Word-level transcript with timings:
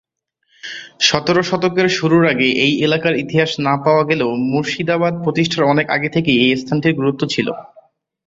সতেরো 1.01 1.41
শতকের 1.43 1.87
শুরুর 1.89 2.23
আগে 2.27 2.47
এই 2.65 2.73
এলাকার 2.85 3.13
ইতিহাস 3.23 3.51
না 3.65 3.73
পাওয়া 3.83 4.03
গেলেও 4.09 4.31
মুর্শিদাবাদ 4.49 5.13
প্রতিষ্ঠার 5.23 5.69
অনেক 5.73 5.87
আগে 5.89 6.09
থেকেই 6.15 6.37
এই 6.43 6.53
স্থানটির 6.61 6.97
গুরুত্ব 6.99 7.21
ছিল। 7.33 7.47